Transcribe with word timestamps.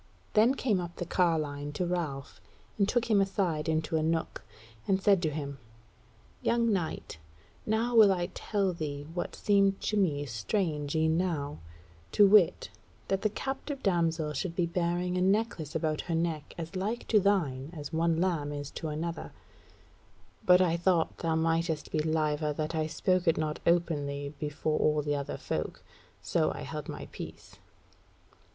Then 0.33 0.55
came 0.55 0.79
up 0.81 0.95
the 0.95 1.05
carline 1.05 1.73
to 1.73 1.85
Ralph 1.85 2.41
and 2.79 2.89
took 2.89 3.05
him 3.05 3.21
aside 3.21 3.69
into 3.69 3.97
a 3.97 4.01
nook, 4.01 4.43
and 4.87 4.99
said 4.99 5.21
to 5.21 5.29
him: 5.29 5.59
"Young 6.41 6.73
knight, 6.73 7.19
now 7.67 7.93
will 7.95 8.11
I 8.11 8.31
tell 8.33 8.73
thee 8.73 9.05
what 9.13 9.35
seemed 9.35 9.79
to 9.81 9.97
me 9.97 10.25
strange 10.25 10.95
e'en 10.95 11.19
now; 11.19 11.59
to 12.13 12.25
wit, 12.25 12.71
that 13.09 13.21
the 13.21 13.29
captive 13.29 13.83
damsel 13.83 14.33
should 14.33 14.55
be 14.55 14.65
bearing 14.65 15.17
a 15.17 15.21
necklace 15.21 15.75
about 15.75 16.01
her 16.09 16.15
neck 16.15 16.55
as 16.57 16.75
like 16.75 17.07
to 17.09 17.19
thine 17.19 17.69
as 17.71 17.93
one 17.93 18.19
lamb 18.19 18.51
is 18.51 18.71
to 18.71 18.87
another: 18.87 19.31
but 20.43 20.61
I 20.61 20.77
thought 20.77 21.19
thou 21.19 21.35
mightest 21.35 21.91
be 21.91 21.99
liever 21.99 22.53
that 22.53 22.73
I 22.73 22.87
spake 22.87 23.27
it 23.27 23.37
not 23.37 23.59
openly 23.67 24.33
before 24.39 24.79
all 24.79 25.03
the 25.03 25.15
other 25.15 25.37
folk. 25.37 25.83
So 26.23 26.51
I 26.55 26.61
held 26.61 26.89
my 26.89 27.07
peace." 27.11 27.57